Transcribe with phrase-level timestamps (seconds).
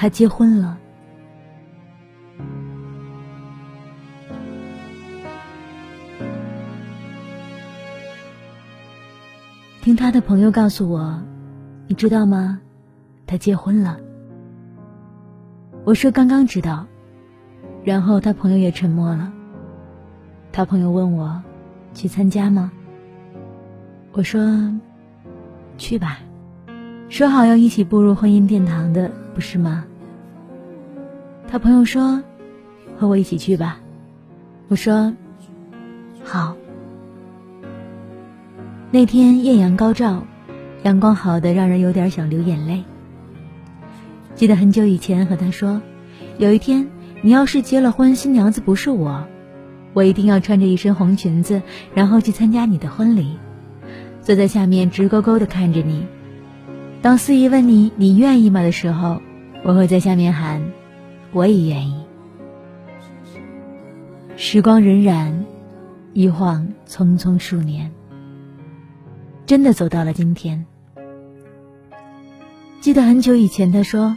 [0.00, 0.78] 他结婚了。
[9.82, 11.20] 听他的朋友告诉我，
[11.86, 12.58] 你知道吗？
[13.26, 13.98] 他结婚了。
[15.84, 16.86] 我说刚刚知道，
[17.84, 19.30] 然后他朋友也沉默了。
[20.50, 21.42] 他朋友问我，
[21.92, 22.72] 去参加吗？
[24.12, 24.40] 我说，
[25.76, 26.20] 去吧。
[27.10, 29.84] 说好要一起步入婚姻殿堂的，不是吗？
[31.50, 32.22] 他朋友说，
[32.96, 33.80] 和我一起去吧。
[34.68, 35.12] 我说，
[36.22, 36.56] 好。
[38.92, 40.22] 那天艳阳高照，
[40.84, 42.84] 阳光好的让人有点想流眼泪。
[44.36, 45.82] 记得很久以前和他说，
[46.38, 46.88] 有一天
[47.20, 49.26] 你要是结了婚，新娘子不是我，
[49.92, 51.62] 我一定要穿着一身红裙子，
[51.94, 53.36] 然后去参加你的婚礼，
[54.22, 56.06] 坐在下面直勾勾的看着你。
[57.02, 59.20] 当司仪问你你愿意吗的时候，
[59.64, 60.62] 我会在下面喊，
[61.32, 61.94] 我也愿意。
[64.36, 65.32] 时光荏苒，
[66.12, 67.90] 一晃匆匆数年。
[69.46, 70.64] 真的走到了今天。
[72.80, 74.16] 记得很久以前，他说：“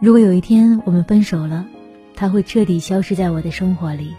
[0.00, 1.66] 如果有一天我们分手了，
[2.14, 4.14] 他会彻底消失在我的生活里。”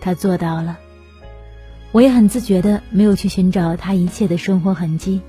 [0.00, 0.78] 他做到了。
[1.92, 5.20] 我也很自觉的没有去寻找他一切的生活痕迹。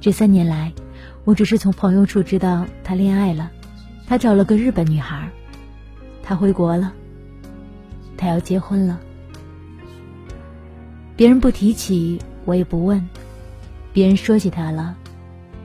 [0.00, 0.72] 这三年来，
[1.24, 3.52] 我只是从朋友处知道他恋爱了，
[4.06, 5.28] 他找了个日本女孩，
[6.22, 6.92] 他回国了，
[8.16, 9.00] 他要结婚了。
[11.16, 13.00] 别人不提起，我也不问；
[13.92, 14.94] 别人说起他了，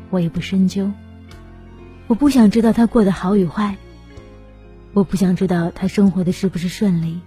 [0.09, 0.92] 我也不深究。
[2.08, 3.78] 我不想知道他过得好与坏，
[4.94, 7.22] 我不想知道他生活的是不是顺利，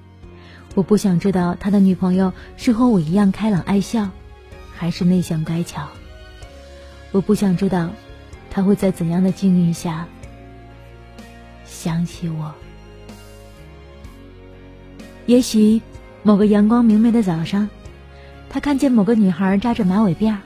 [0.74, 4.10] 我不想知道他的女朋友是和我一样开朗爱笑，
[4.74, 5.86] 还是内向乖巧。
[7.12, 7.90] 我不想知道
[8.50, 10.08] 他会在怎样的境遇下
[11.64, 12.52] 想起我。
[15.26, 15.80] 也许
[16.22, 17.68] 某个阳光明媚的早上。
[18.50, 20.38] 他看见某个女孩扎着马尾辫儿，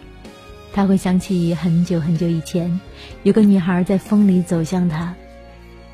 [0.72, 2.80] 他会想起很久很久以前，
[3.22, 5.14] 有个女孩在风里走向他，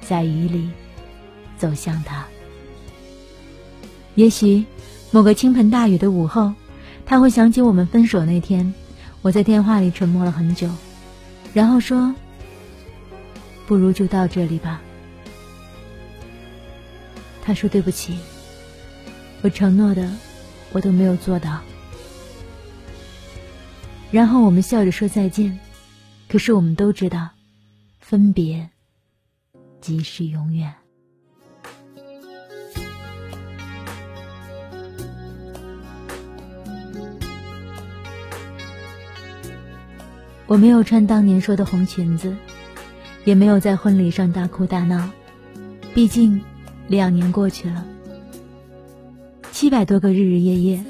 [0.01, 0.71] 在雨里
[1.59, 2.25] 走向他。
[4.15, 4.65] 也许
[5.11, 6.55] 某个倾盆大雨的午后，
[7.05, 8.73] 他会想起我们分手那天，
[9.21, 10.69] 我在电话里沉默了很久，
[11.53, 12.15] 然后说
[13.67, 14.81] ：“不如就到这里吧。”
[17.45, 18.17] 他说：“对不起，
[19.43, 20.11] 我承诺的，
[20.73, 21.61] 我都没有做到。”
[24.11, 25.59] 然后我们笑着说再见，
[26.29, 27.29] 可是我们都知道，
[28.01, 28.71] 分别
[29.81, 30.73] 即是永远。
[40.47, 42.37] 我没有穿当年说的红裙子，
[43.25, 45.11] 也没有在婚礼上大哭大闹，
[45.95, 46.41] 毕竟
[46.87, 47.85] 两年过去了，
[49.51, 50.85] 七百多个日日夜夜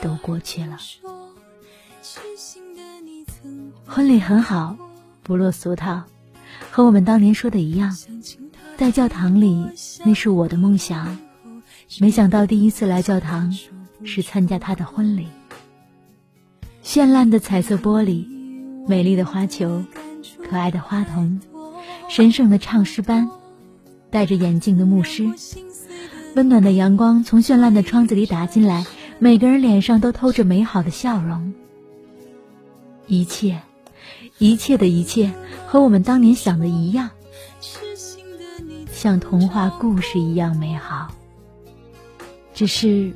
[0.00, 0.78] 都过去了。
[3.86, 4.76] 婚礼很好，
[5.22, 6.02] 不落俗套，
[6.70, 7.96] 和我们当年说的一样，
[8.76, 9.66] 在教堂里，
[10.04, 11.18] 那是我的梦想。
[12.00, 13.54] 没想到第一次来教堂，
[14.04, 15.26] 是参加他的婚礼。
[16.82, 18.26] 绚烂的彩色玻璃，
[18.88, 19.84] 美丽的花球，
[20.48, 21.38] 可爱的花童，
[22.08, 23.28] 神圣的唱诗班，
[24.12, 25.28] 戴着眼镜的牧师，
[26.36, 28.86] 温暖的阳光从绚烂的窗子里打进来，
[29.18, 31.52] 每个人脸上都透着美好的笑容。
[33.08, 33.60] 一切。
[34.38, 35.32] 一切的一切
[35.66, 37.10] 和我们当年想的一样，
[38.92, 41.14] 像童话故事一样美好。
[42.52, 43.12] 只是，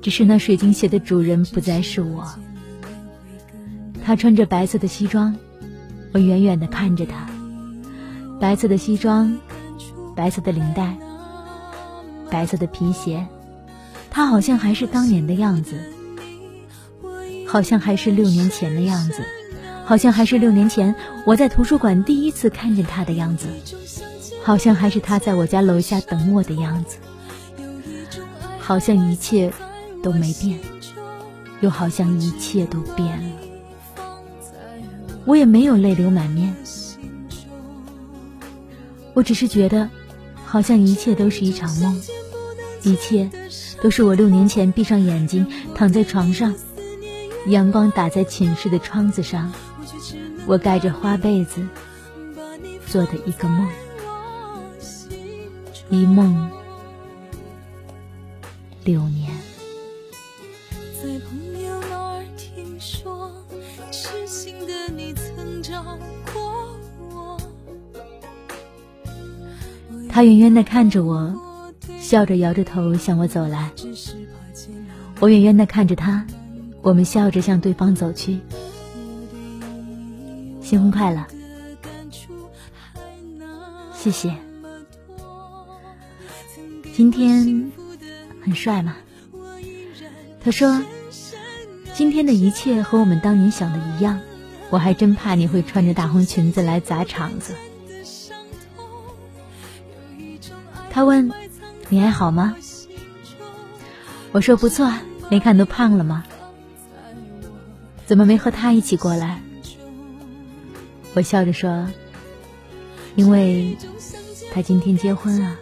[0.00, 2.24] 只是那水晶鞋的主人不再是我。
[4.04, 5.36] 他穿着白色的西装，
[6.12, 7.28] 我远远的看着他。
[8.40, 9.36] 白色的西装，
[10.14, 10.96] 白色的领带，
[12.30, 13.26] 白色的皮鞋，
[14.10, 15.76] 他好像还是当年的样子。
[17.46, 19.24] 好像还是六年前的样子，
[19.86, 23.48] 好像还是六年前我在图书馆第一次看见他的样子，
[24.44, 26.98] 好像还是他在我家楼下等我的样子，
[28.58, 29.50] 好像一切
[30.02, 30.58] 都没变，
[31.62, 33.30] 又好像一切都变了。
[35.24, 36.54] 我也没有泪流满面，
[39.18, 39.90] 我只是觉得，
[40.46, 42.00] 好像一切都是一场梦，
[42.84, 43.28] 一切
[43.82, 45.44] 都是我六年前闭上眼睛
[45.74, 46.54] 躺在床上。
[47.48, 49.52] 阳光打在寝室的窗子上，
[50.46, 51.66] 我盖着花被子
[52.86, 53.68] 做的一个梦，
[55.90, 56.48] 一梦
[58.84, 59.37] 六年。
[70.18, 71.40] 他远远的看着我，
[72.00, 73.70] 笑着摇着头向我走来。
[75.20, 76.26] 我远远的看着他，
[76.82, 78.40] 我们笑着向对方走去。
[80.60, 81.24] 新婚快乐！
[83.94, 84.34] 谢谢。
[86.96, 87.70] 今天
[88.42, 88.96] 很帅吗？
[90.42, 90.82] 他说
[91.94, 94.18] ：“今天的一切和我们当年想的一样。”
[94.70, 97.54] 我还真怕你会穿着大红裙子来砸场子。
[100.98, 101.30] 他问
[101.90, 102.56] ：“你还好吗？”
[104.34, 104.92] 我说：“不错，
[105.30, 106.24] 没看都胖了吗？
[108.04, 109.40] 怎么没和他一起过来？”
[111.14, 111.86] 我笑着说
[113.14, 113.78] ：“因为
[114.52, 115.54] 他今天结婚了。”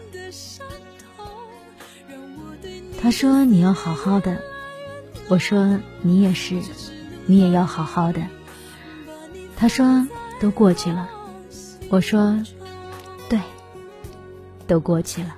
[2.99, 4.41] 他说：“你要好好的。”
[5.29, 6.63] 我说：“你也是，
[7.27, 8.23] 你也要好好的。”
[9.55, 10.09] 他说
[10.41, 11.11] ：“都过去了。”
[11.91, 12.43] 我说：“，
[14.67, 15.37] 都过去了。”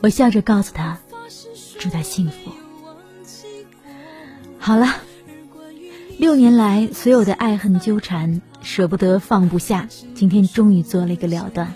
[0.00, 0.98] 我笑着告诉他
[1.78, 2.50] ：“祝他幸福。”
[4.58, 4.86] 好了，
[6.18, 11.72] 六年来所有的爱恨纠缠、舍不得、放不下，今天终于做了一个了断。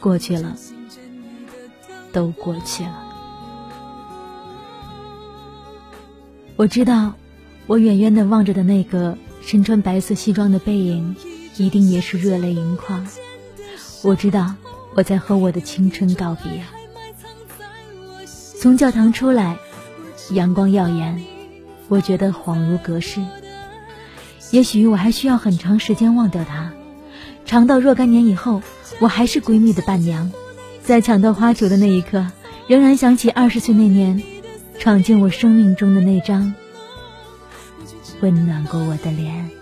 [0.00, 0.56] 过去了，
[2.12, 3.06] 都过去了。
[6.56, 7.14] 我知道。
[7.66, 11.14] 我远远的望着的那个身穿白色西装的背影，
[11.60, 13.06] 一定也是热泪盈眶。
[14.02, 14.54] 我知道
[14.94, 16.64] 我在和我的青春告别。
[18.58, 19.58] 从教堂出来，
[20.30, 21.22] 阳光耀眼，
[21.88, 23.20] 我觉得恍如隔世。
[24.50, 26.72] 也许我还需要很长时间忘掉他，
[27.44, 28.62] 长到若干年以后，
[28.98, 30.32] 我还是闺蜜的伴娘，
[30.82, 32.26] 在抢到花球的那一刻，
[32.68, 34.22] 仍然想起二十岁那年，
[34.78, 36.54] 闯进我生命中的那张。
[38.22, 39.59] 温暖过我的脸。